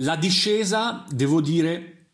La 0.00 0.16
discesa 0.16 1.06
devo 1.08 1.40
dire 1.40 2.08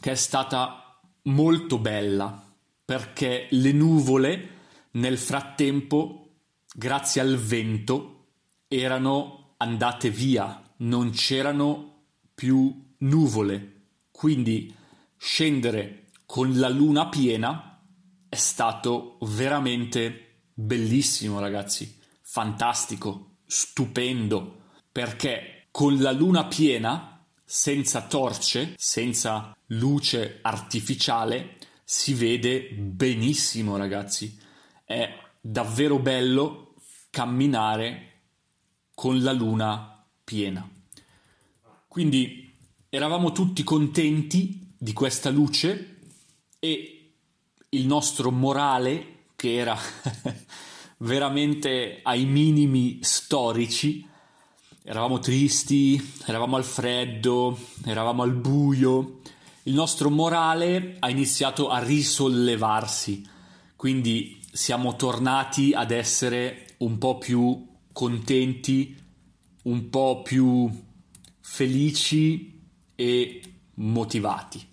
che 0.00 0.10
è 0.10 0.14
stata 0.14 1.00
molto 1.22 1.78
bella 1.78 2.54
perché 2.84 3.46
le 3.52 3.72
nuvole 3.72 4.50
nel 4.92 5.16
frattempo, 5.16 6.40
grazie 6.74 7.22
al 7.22 7.36
vento, 7.36 8.26
erano 8.68 9.54
andate 9.56 10.10
via, 10.10 10.62
non 10.78 11.10
c'erano 11.10 12.02
più 12.34 12.94
nuvole. 12.98 13.86
Quindi 14.10 14.74
scendere 15.16 16.10
con 16.26 16.58
la 16.58 16.68
luna 16.68 17.08
piena 17.08 17.82
è 18.28 18.36
stato 18.36 19.16
veramente 19.22 20.42
bellissimo, 20.52 21.40
ragazzi, 21.40 21.98
fantastico, 22.20 23.38
stupendo, 23.46 24.64
perché 24.92 25.55
con 25.76 25.98
la 25.98 26.10
luna 26.10 26.46
piena, 26.46 27.22
senza 27.44 28.06
torce, 28.06 28.72
senza 28.78 29.54
luce 29.66 30.38
artificiale, 30.40 31.58
si 31.84 32.14
vede 32.14 32.70
benissimo, 32.70 33.76
ragazzi. 33.76 34.38
È 34.86 35.06
davvero 35.38 35.98
bello 35.98 36.76
camminare 37.10 38.22
con 38.94 39.22
la 39.22 39.32
luna 39.32 40.02
piena. 40.24 40.66
Quindi 41.86 42.54
eravamo 42.88 43.32
tutti 43.32 43.62
contenti 43.62 44.72
di 44.78 44.94
questa 44.94 45.28
luce 45.28 45.98
e 46.58 47.12
il 47.68 47.86
nostro 47.86 48.30
morale, 48.30 49.24
che 49.36 49.56
era 49.56 49.76
veramente 51.04 52.00
ai 52.02 52.24
minimi 52.24 53.00
storici, 53.02 54.14
eravamo 54.88 55.18
tristi, 55.18 56.00
eravamo 56.26 56.54
al 56.54 56.62
freddo, 56.62 57.58
eravamo 57.84 58.22
al 58.22 58.34
buio, 58.34 59.18
il 59.64 59.74
nostro 59.74 60.10
morale 60.10 60.94
ha 61.00 61.10
iniziato 61.10 61.68
a 61.70 61.80
risollevarsi, 61.80 63.28
quindi 63.74 64.40
siamo 64.52 64.94
tornati 64.94 65.72
ad 65.72 65.90
essere 65.90 66.76
un 66.78 66.98
po' 66.98 67.18
più 67.18 67.66
contenti, 67.92 68.96
un 69.64 69.90
po' 69.90 70.22
più 70.22 70.70
felici 71.40 72.62
e 72.94 73.42
motivati. 73.74 74.64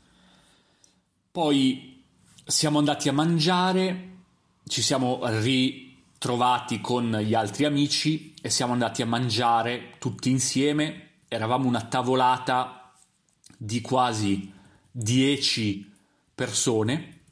Poi 1.31 2.03
siamo 2.45 2.77
andati 2.77 3.09
a 3.09 3.13
mangiare, 3.13 4.17
ci 4.67 4.83
siamo 4.83 5.21
ritrovati 6.23 6.79
con 6.79 7.11
gli 7.17 7.33
altri 7.33 7.65
amici 7.65 8.33
e 8.41 8.49
siamo 8.49 8.71
andati 8.71 9.01
a 9.01 9.05
mangiare 9.05 9.95
tutti 9.99 10.29
insieme. 10.29 11.17
Eravamo 11.27 11.67
una 11.67 11.81
tavolata 11.81 12.93
di 13.57 13.81
quasi 13.81 14.49
10 14.89 15.91
persone 16.33 17.23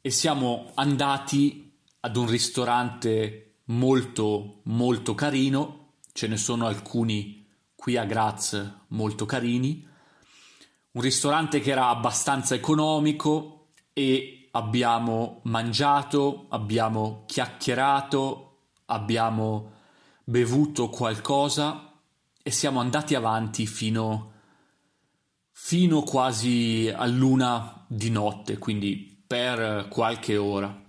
e 0.00 0.08
siamo 0.08 0.70
andati 0.76 1.70
ad 2.00 2.16
un 2.16 2.26
ristorante 2.26 3.56
molto 3.64 4.60
molto 4.62 5.14
carino, 5.14 5.96
ce 6.14 6.26
ne 6.26 6.38
sono 6.38 6.66
alcuni 6.66 7.46
qui 7.76 7.98
a 7.98 8.06
Graz 8.06 8.76
molto 8.88 9.26
carini, 9.26 9.86
un 10.92 11.02
ristorante 11.02 11.60
che 11.60 11.70
era 11.70 11.88
abbastanza 11.88 12.54
economico 12.54 13.72
e 13.92 14.37
abbiamo 14.58 15.40
mangiato, 15.44 16.46
abbiamo 16.48 17.22
chiacchierato, 17.26 18.56
abbiamo 18.86 19.72
bevuto 20.24 20.88
qualcosa 20.88 21.92
e 22.42 22.50
siamo 22.50 22.80
andati 22.80 23.14
avanti 23.14 23.66
fino, 23.66 24.32
fino 25.52 26.02
quasi 26.02 26.92
luna 27.06 27.84
di 27.86 28.10
notte, 28.10 28.58
quindi 28.58 29.22
per 29.26 29.86
qualche 29.88 30.36
ora. 30.36 30.86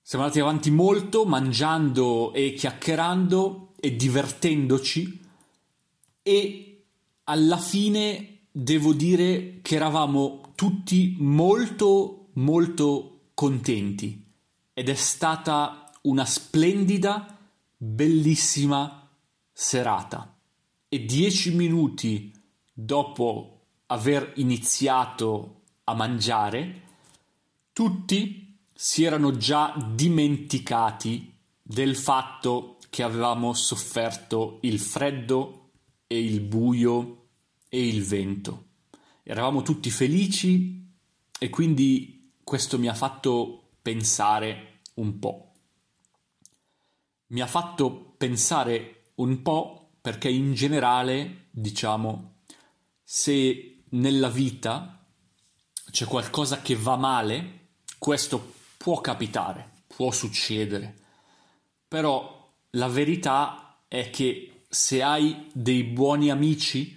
Siamo 0.00 0.24
andati 0.24 0.40
avanti 0.40 0.70
molto, 0.70 1.26
mangiando 1.26 2.32
e 2.32 2.54
chiacchierando 2.54 3.74
e 3.78 3.94
divertendoci 3.94 5.26
e 6.22 6.84
alla 7.24 7.58
fine 7.58 8.38
devo 8.50 8.94
dire 8.94 9.60
che 9.60 9.74
eravamo 9.74 10.52
tutti 10.54 11.14
molto 11.18 12.17
molto 12.38 13.30
contenti 13.34 14.24
ed 14.72 14.88
è 14.88 14.94
stata 14.94 15.90
una 16.02 16.24
splendida, 16.24 17.36
bellissima 17.76 19.08
serata. 19.52 20.36
E 20.88 21.04
dieci 21.04 21.54
minuti 21.54 22.32
dopo 22.72 23.66
aver 23.86 24.32
iniziato 24.36 25.62
a 25.84 25.94
mangiare, 25.94 26.82
tutti 27.72 28.56
si 28.72 29.04
erano 29.04 29.36
già 29.36 29.74
dimenticati 29.94 31.34
del 31.60 31.96
fatto 31.96 32.78
che 32.90 33.02
avevamo 33.02 33.52
sofferto 33.52 34.58
il 34.62 34.78
freddo 34.78 35.70
e 36.06 36.22
il 36.22 36.40
buio 36.40 37.26
e 37.68 37.86
il 37.86 38.04
vento. 38.04 38.66
Eravamo 39.24 39.62
tutti 39.62 39.90
felici 39.90 40.86
e 41.38 41.50
quindi 41.50 42.17
questo 42.48 42.78
mi 42.78 42.88
ha 42.88 42.94
fatto 42.94 43.72
pensare 43.82 44.80
un 44.94 45.18
po'. 45.18 45.52
Mi 47.26 47.42
ha 47.42 47.46
fatto 47.46 48.14
pensare 48.16 49.10
un 49.16 49.42
po' 49.42 49.90
perché 50.00 50.30
in 50.30 50.54
generale, 50.54 51.48
diciamo, 51.50 52.36
se 53.04 53.82
nella 53.90 54.30
vita 54.30 55.04
c'è 55.90 56.06
qualcosa 56.06 56.62
che 56.62 56.74
va 56.74 56.96
male, 56.96 57.66
questo 57.98 58.56
Può 58.78 59.00
capitare, 59.00 59.70
può 59.88 60.12
succedere, 60.12 60.94
però 61.88 62.48
la 62.70 62.86
verità 62.86 63.80
è 63.88 64.08
che 64.08 64.62
se 64.68 65.02
hai 65.02 65.50
dei 65.52 65.82
buoni 65.82 66.30
amici, 66.30 66.96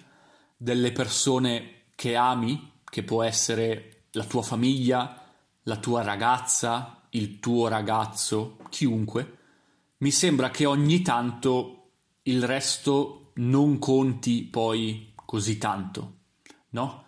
delle 0.56 0.92
persone 0.92 1.86
che 1.96 2.16
ami, 2.16 2.74
che 2.86 3.02
può 3.02 3.24
essere 3.24 4.04
la 4.12 4.26
tua 4.26 4.44
famiglia, 4.44 5.21
la 5.64 5.78
tua 5.78 6.02
ragazza, 6.02 7.04
il 7.12 7.40
tuo 7.40 7.68
ragazzo, 7.68 8.58
chiunque, 8.70 9.38
mi 9.98 10.12
sembra 10.12 10.50
che 10.50 10.66
ogni 10.66 11.02
tanto 11.02 11.90
il 12.24 12.44
resto 12.44 13.32
non 13.36 13.80
conti 13.80 14.44
poi 14.44 15.14
così 15.26 15.58
tanto, 15.58 16.14
no? 16.70 17.06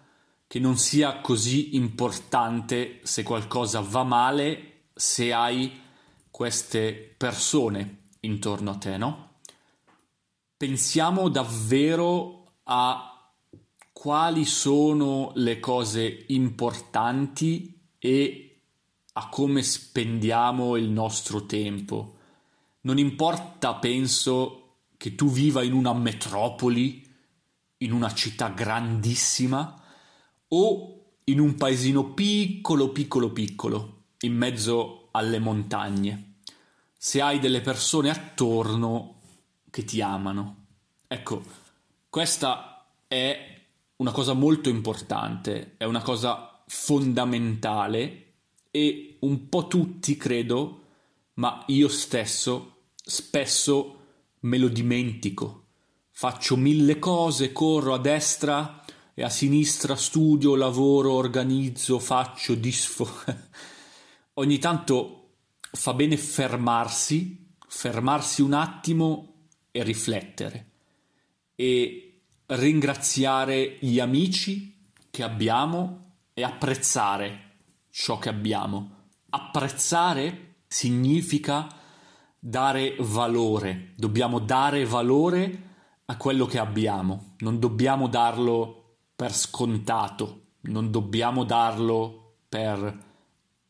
che 0.53 0.59
non 0.59 0.77
sia 0.77 1.19
così 1.19 1.75
importante 1.75 2.99
se 3.01 3.23
qualcosa 3.23 3.79
va 3.79 4.03
male 4.03 4.83
se 4.93 5.33
hai 5.33 5.81
queste 6.29 7.15
persone 7.17 8.09
intorno 8.19 8.69
a 8.69 8.75
te, 8.75 8.97
no? 8.97 9.37
Pensiamo 10.55 11.29
davvero 11.29 12.57
a 12.65 13.31
quali 13.91 14.45
sono 14.45 15.31
le 15.35 15.59
cose 15.59 16.25
importanti 16.27 17.81
e 17.97 18.42
a 19.13 19.29
come 19.29 19.61
spendiamo 19.61 20.75
il 20.75 20.89
nostro 20.89 21.45
tempo. 21.45 22.17
Non 22.81 22.97
importa, 22.97 23.75
penso, 23.75 24.77
che 24.97 25.15
tu 25.15 25.29
viva 25.29 25.63
in 25.63 25.73
una 25.73 25.93
metropoli, 25.93 27.05
in 27.77 27.91
una 27.91 28.13
città 28.13 28.49
grandissima 28.49 29.81
o 30.47 30.93
in 31.25 31.39
un 31.39 31.55
paesino 31.55 32.13
piccolo, 32.13 32.89
piccolo, 32.89 33.31
piccolo, 33.31 34.03
in 34.21 34.33
mezzo 34.35 35.09
alle 35.11 35.39
montagne. 35.39 36.35
Se 36.97 37.21
hai 37.21 37.39
delle 37.39 37.61
persone 37.61 38.09
attorno 38.09 39.19
che 39.69 39.83
ti 39.83 40.01
amano. 40.01 40.65
Ecco, 41.07 41.43
questa 42.09 42.85
è 43.07 43.61
una 43.97 44.11
cosa 44.11 44.33
molto 44.33 44.69
importante, 44.69 45.75
è 45.77 45.83
una 45.83 46.01
cosa 46.01 46.63
fondamentale 46.67 48.22
e 48.75 49.17
un 49.19 49.49
po' 49.49 49.67
tutti, 49.67 50.17
credo, 50.17 50.81
ma 51.35 51.63
io 51.67 51.87
stesso 51.87 52.73
spesso 53.05 53.99
me 54.41 54.57
lo 54.57 54.67
dimentico. 54.67 55.65
Faccio 56.09 56.55
mille 56.55 56.97
cose, 56.99 57.51
corro 57.51 57.93
a 57.93 57.99
destra 57.99 58.83
e 59.13 59.23
a 59.23 59.29
sinistra, 59.29 59.95
studio, 59.95 60.55
lavoro, 60.55 61.13
organizzo, 61.13 61.99
faccio, 61.99 62.55
disfo. 62.55 63.07
Ogni 64.33 64.57
tanto 64.57 65.19
fa 65.59 65.93
bene 65.93 66.17
fermarsi, 66.17 67.55
fermarsi 67.67 68.41
un 68.41 68.53
attimo 68.53 69.33
e 69.71 69.83
riflettere 69.83 70.69
e 71.55 72.21
ringraziare 72.47 73.77
gli 73.79 73.99
amici 73.99 74.87
che 75.11 75.23
abbiamo 75.23 76.15
e 76.33 76.43
apprezzare 76.43 77.51
ciò 77.93 78.17
che 78.17 78.29
abbiamo. 78.29 79.01
Apprezzare 79.29 80.55
significa 80.67 81.67
dare 82.39 82.95
valore, 82.99 83.93
dobbiamo 83.95 84.39
dare 84.39 84.83
valore 84.83 85.71
a 86.05 86.17
quello 86.17 86.45
che 86.45 86.57
abbiamo, 86.57 87.35
non 87.39 87.59
dobbiamo 87.59 88.07
darlo 88.07 88.97
per 89.15 89.33
scontato, 89.33 90.55
non 90.61 90.89
dobbiamo 90.89 91.43
darlo 91.43 92.37
per 92.49 93.05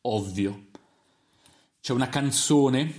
ovvio. 0.01 0.67
C'è 1.81 1.91
una 1.91 2.07
canzone, 2.07 2.91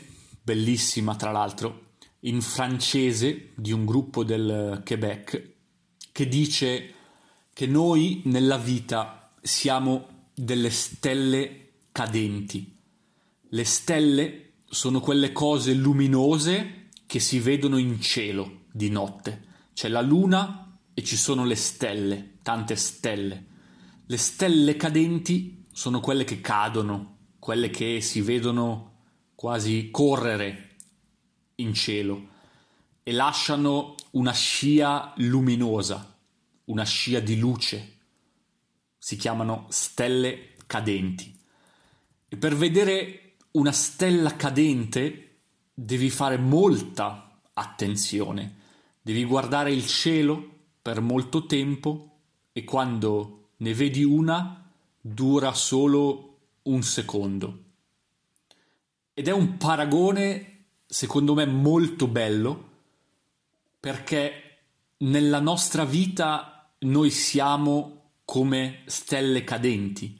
bellissima 0.42 1.16
tra 1.16 1.32
l'altro, 1.32 1.92
in 2.20 2.42
francese 2.42 3.52
di 3.56 3.72
un 3.72 3.86
gruppo 3.86 4.24
del 4.24 4.82
Quebec, 4.84 5.52
che 6.12 6.28
dice 6.28 6.94
che 7.54 7.66
noi 7.66 8.22
nella 8.26 8.58
vita 8.58 9.32
siamo 9.40 10.13
delle 10.34 10.70
stelle 10.70 11.70
cadenti. 11.92 12.76
Le 13.48 13.64
stelle 13.64 14.54
sono 14.64 15.00
quelle 15.00 15.30
cose 15.30 15.72
luminose 15.74 16.88
che 17.06 17.20
si 17.20 17.38
vedono 17.38 17.76
in 17.76 18.00
cielo 18.00 18.62
di 18.72 18.90
notte. 18.90 19.52
C'è 19.72 19.88
la 19.88 20.00
luna 20.00 20.78
e 20.92 21.04
ci 21.04 21.16
sono 21.16 21.44
le 21.44 21.54
stelle, 21.54 22.38
tante 22.42 22.74
stelle. 22.74 23.46
Le 24.06 24.16
stelle 24.16 24.76
cadenti 24.76 25.66
sono 25.72 26.00
quelle 26.00 26.24
che 26.24 26.40
cadono, 26.40 27.18
quelle 27.38 27.70
che 27.70 28.00
si 28.00 28.20
vedono 28.20 28.92
quasi 29.34 29.90
correre 29.90 30.76
in 31.56 31.72
cielo 31.74 32.28
e 33.04 33.12
lasciano 33.12 33.94
una 34.12 34.32
scia 34.32 35.12
luminosa, 35.18 36.18
una 36.64 36.84
scia 36.84 37.20
di 37.20 37.38
luce 37.38 37.93
si 39.04 39.16
chiamano 39.16 39.66
stelle 39.68 40.54
cadenti. 40.66 41.38
E 42.26 42.38
per 42.38 42.56
vedere 42.56 43.34
una 43.50 43.70
stella 43.70 44.34
cadente 44.34 45.40
devi 45.74 46.08
fare 46.08 46.38
molta 46.38 47.38
attenzione, 47.52 48.60
devi 49.02 49.26
guardare 49.26 49.74
il 49.74 49.86
cielo 49.86 50.60
per 50.80 51.02
molto 51.02 51.44
tempo 51.44 52.16
e 52.50 52.64
quando 52.64 53.48
ne 53.58 53.74
vedi 53.74 54.04
una 54.04 54.72
dura 54.98 55.52
solo 55.52 56.38
un 56.62 56.82
secondo. 56.82 57.58
Ed 59.12 59.28
è 59.28 59.32
un 59.32 59.58
paragone 59.58 60.68
secondo 60.86 61.34
me 61.34 61.44
molto 61.44 62.08
bello 62.08 62.70
perché 63.78 64.60
nella 64.96 65.40
nostra 65.40 65.84
vita 65.84 66.72
noi 66.78 67.10
siamo 67.10 68.03
come 68.24 68.82
stelle 68.86 69.44
cadenti, 69.44 70.18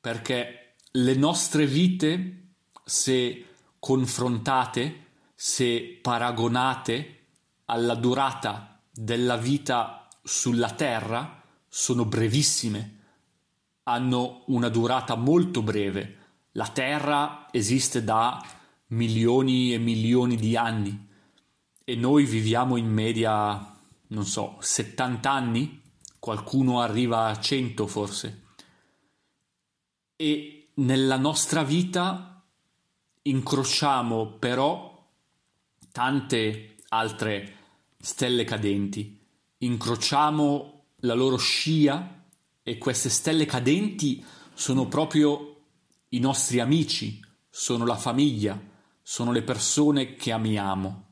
perché 0.00 0.74
le 0.92 1.14
nostre 1.14 1.66
vite, 1.66 2.48
se 2.84 3.46
confrontate, 3.78 5.02
se 5.34 5.98
paragonate 6.00 7.26
alla 7.66 7.94
durata 7.94 8.80
della 8.90 9.36
vita 9.36 10.08
sulla 10.22 10.70
Terra, 10.70 11.42
sono 11.68 12.04
brevissime, 12.04 12.98
hanno 13.84 14.44
una 14.46 14.68
durata 14.68 15.16
molto 15.16 15.62
breve. 15.62 16.18
La 16.52 16.68
Terra 16.68 17.48
esiste 17.50 18.04
da 18.04 18.42
milioni 18.88 19.74
e 19.74 19.78
milioni 19.78 20.36
di 20.36 20.56
anni 20.56 21.08
e 21.82 21.96
noi 21.96 22.24
viviamo 22.24 22.76
in 22.76 22.86
media, 22.86 23.76
non 24.06 24.24
so, 24.24 24.56
70 24.60 25.30
anni 25.30 25.82
qualcuno 26.24 26.80
arriva 26.80 27.26
a 27.26 27.38
100 27.38 27.86
forse. 27.86 28.44
E 30.16 30.70
nella 30.76 31.18
nostra 31.18 31.62
vita 31.62 32.42
incrociamo 33.20 34.38
però 34.38 35.06
tante 35.92 36.76
altre 36.88 37.56
stelle 37.98 38.44
cadenti, 38.44 39.20
incrociamo 39.58 40.84
la 41.00 41.12
loro 41.12 41.36
scia 41.36 42.24
e 42.62 42.78
queste 42.78 43.10
stelle 43.10 43.44
cadenti 43.44 44.24
sono 44.54 44.88
proprio 44.88 45.64
i 46.08 46.20
nostri 46.20 46.58
amici, 46.58 47.22
sono 47.50 47.84
la 47.84 47.96
famiglia, 47.96 48.58
sono 49.02 49.30
le 49.30 49.42
persone 49.42 50.14
che 50.14 50.32
amiamo. 50.32 51.04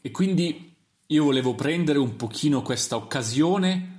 E 0.00 0.12
quindi 0.12 0.76
io 1.04 1.24
volevo 1.24 1.56
prendere 1.56 1.98
un 1.98 2.14
pochino 2.14 2.62
questa 2.62 2.94
occasione 2.94 3.93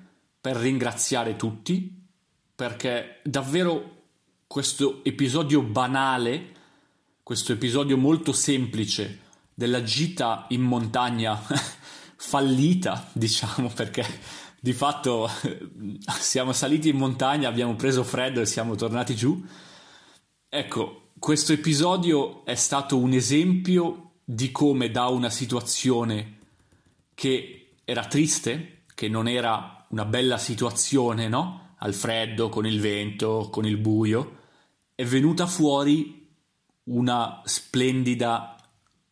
per 0.45 0.57
ringraziare 0.57 1.35
tutti, 1.35 1.91
perché 2.53 3.19
davvero 3.23 4.03
questo 4.45 5.03
episodio 5.03 5.63
banale, 5.63 6.53
questo 7.23 7.53
episodio 7.53 7.97
molto 7.97 8.31
semplice 8.31 9.21
della 9.55 9.81
gita 9.81 10.45
in 10.49 10.61
montagna 10.61 11.35
fallita, 12.15 13.09
diciamo, 13.13 13.69
perché 13.69 14.05
di 14.59 14.71
fatto 14.73 15.27
siamo 16.19 16.53
saliti 16.53 16.89
in 16.89 16.97
montagna, 16.97 17.49
abbiamo 17.49 17.75
preso 17.75 18.03
freddo 18.03 18.39
e 18.39 18.45
siamo 18.45 18.75
tornati 18.75 19.15
giù. 19.15 19.43
Ecco, 20.47 21.09
questo 21.17 21.53
episodio 21.53 22.45
è 22.45 22.53
stato 22.53 22.99
un 22.99 23.13
esempio 23.13 24.11
di 24.23 24.51
come 24.51 24.91
da 24.91 25.07
una 25.07 25.31
situazione 25.31 26.37
che 27.15 27.77
era 27.83 28.05
triste, 28.05 28.83
che 28.93 29.09
non 29.09 29.27
era 29.27 29.74
una 29.89 30.05
bella 30.05 30.37
situazione, 30.37 31.27
no? 31.27 31.75
Al 31.79 31.93
freddo, 31.93 32.49
con 32.49 32.65
il 32.65 32.79
vento, 32.79 33.49
con 33.51 33.65
il 33.65 33.77
buio, 33.77 34.43
è 34.95 35.05
venuta 35.05 35.45
fuori 35.45 36.27
una 36.83 37.41
splendida 37.45 38.55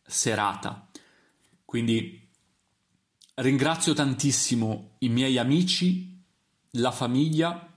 serata. 0.02 0.88
Quindi 1.64 2.28
ringrazio 3.34 3.92
tantissimo 3.94 4.96
i 4.98 5.08
miei 5.08 5.38
amici, 5.38 6.22
la 6.72 6.90
famiglia, 6.90 7.70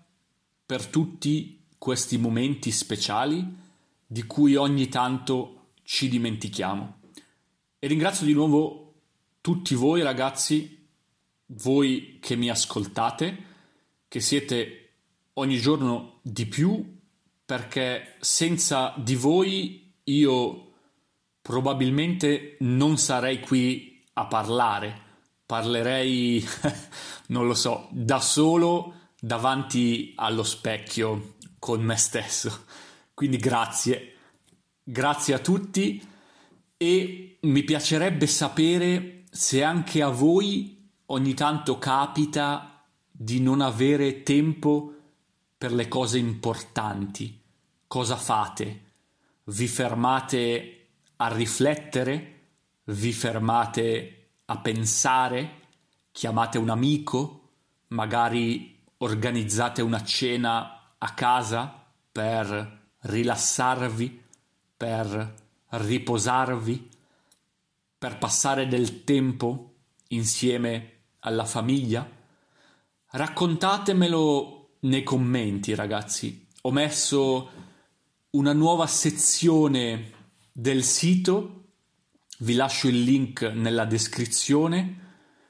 per 0.66 0.86
tutti 0.86 1.66
questi 1.78 2.18
momenti 2.18 2.72
speciali 2.72 3.46
di 4.06 4.24
cui 4.24 4.56
ogni 4.56 4.88
tanto 4.90 5.70
ci 5.84 6.10
dimentichiamo. 6.10 7.00
E 7.80 7.88
ringrazio 7.88 8.26
di 8.26 8.34
nuovo 8.34 8.94
tutti 9.42 9.76
voi 9.76 10.02
ragazzi 10.02 10.77
voi 11.48 12.18
che 12.22 12.36
mi 12.36 12.50
ascoltate, 12.50 13.46
che 14.08 14.20
siete 14.20 14.90
ogni 15.34 15.60
giorno 15.60 16.20
di 16.22 16.46
più, 16.46 17.00
perché 17.46 18.16
senza 18.20 18.94
di 18.98 19.16
voi 19.16 19.94
io 20.04 20.72
probabilmente 21.42 22.58
non 22.60 22.98
sarei 22.98 23.40
qui 23.40 24.04
a 24.14 24.26
parlare, 24.26 25.02
parlerei, 25.46 26.46
non 27.28 27.48
lo 27.48 27.54
so, 27.54 27.88
da 27.92 28.20
solo 28.20 28.94
davanti 29.20 30.14
allo 30.16 30.44
specchio 30.44 31.36
con 31.60 31.82
me 31.82 31.96
stesso. 31.96 32.66
Quindi 33.14 33.38
grazie, 33.38 34.16
grazie 34.84 35.34
a 35.34 35.40
tutti. 35.40 36.06
E 36.78 37.38
mi 37.42 37.64
piacerebbe 37.64 38.28
sapere 38.28 39.24
se 39.32 39.64
anche 39.64 40.02
a 40.02 40.10
voi 40.10 40.77
ogni 41.08 41.34
tanto 41.34 41.78
capita 41.78 42.84
di 43.12 43.40
non 43.42 43.62
avere 43.62 44.24
tempo 44.24 44.94
per 45.58 45.74
le 45.74 45.88
cose 45.88 46.18
importanti. 46.18 47.42
Cosa 47.88 48.16
fate? 48.16 48.86
vi 49.50 49.68
fermate 49.68 50.88
a 51.18 51.34
riflettere, 51.34 52.40
vi 52.86 53.12
fermate 53.14 54.30
a 54.46 54.58
pensare, 54.60 55.62
chiamate 56.12 56.58
un 56.58 56.70
amico, 56.70 57.50
magari 57.88 58.84
organizzate 58.98 59.82
una 59.82 60.04
cena 60.04 60.96
a 60.98 61.14
casa 61.14 61.86
per 62.12 62.86
rilassarvi, 63.00 64.24
per 64.76 65.34
riposarvi, 65.70 66.90
per 67.98 68.18
passare 68.18 68.68
del 68.68 69.04
tempo 69.04 69.74
insieme 70.10 70.97
alla 71.20 71.46
famiglia? 71.46 72.10
Raccontatemelo 73.10 74.78
nei 74.82 75.04
commenti, 75.04 75.74
ragazzi. 75.74 76.46
Ho 76.62 76.72
messo 76.72 77.50
una 78.32 78.54
nuova 78.54 78.88
sezione 78.88 80.12
del 80.52 80.84
sito, 80.84 81.64
vi 82.40 82.54
lascio 82.54 82.88
il 82.88 83.02
link 83.04 83.42
nella 83.42 83.86
descrizione 83.86 85.06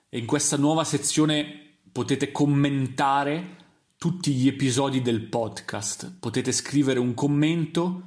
e 0.10 0.20
in 0.20 0.26
questa 0.26 0.58
nuova 0.58 0.84
sezione 0.84 1.80
potete 1.92 2.32
commentare 2.32 3.56
tutti 3.98 4.32
gli 4.34 4.48
episodi 4.48 5.02
del 5.02 5.24
podcast, 5.24 6.18
potete 6.20 6.52
scrivere 6.52 7.00
un 7.00 7.14
commento 7.14 8.04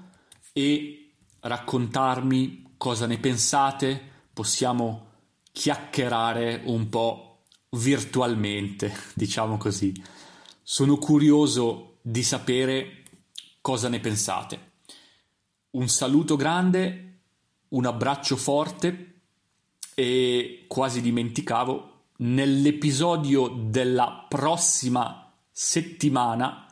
e 0.53 1.13
raccontarmi 1.41 2.75
cosa 2.77 3.07
ne 3.07 3.19
pensate, 3.19 4.01
possiamo 4.33 5.09
chiacchierare 5.53 6.63
un 6.65 6.89
po' 6.89 7.30
virtualmente, 7.71 8.93
diciamo 9.15 9.57
così. 9.57 9.93
Sono 10.63 10.97
curioso 10.97 11.99
di 12.03 12.23
sapere 12.23 13.03
cosa 13.61 13.89
ne 13.89 14.01
pensate. 14.01 14.69
Un 15.71 15.89
saluto 15.89 16.37
grande, 16.37 17.21
un 17.69 17.87
abbraccio 17.87 18.37
forte 18.37 19.21
e 19.95 20.65
quasi 20.67 21.01
dimenticavo, 21.01 21.89
nell'episodio 22.19 23.49
della 23.49 24.27
prossima 24.29 25.33
settimana 25.51 26.67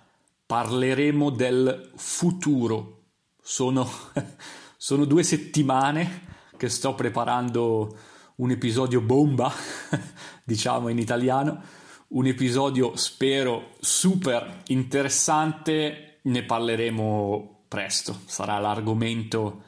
parleremo 0.47 1.31
del 1.31 1.91
futuro. 1.95 3.03
Sono, 3.43 3.89
sono 4.77 5.05
due 5.05 5.23
settimane 5.23 6.27
che 6.57 6.69
sto 6.69 6.95
preparando 6.95 7.97
un 8.37 8.51
episodio 8.51 9.01
bomba, 9.01 9.53
diciamo 10.49 10.89
in 10.89 10.97
italiano, 10.97 11.61
un 12.09 12.25
episodio 12.25 12.97
spero 12.97 13.73
super 13.81 14.63
interessante, 14.69 16.21
ne 16.23 16.43
parleremo 16.43 17.65
presto, 17.69 18.21
sarà 18.25 18.59
l'argomento 18.59 19.63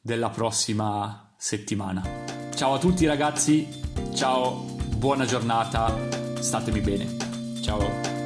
della 0.00 0.30
prossima 0.30 1.32
settimana. 1.36 2.04
Ciao 2.54 2.74
a 2.74 2.78
tutti 2.78 3.06
ragazzi, 3.06 3.66
ciao, 4.14 4.76
buona 4.94 5.24
giornata, 5.24 5.92
statemi 6.40 6.78
bene, 6.78 7.16
ciao. 7.60 8.19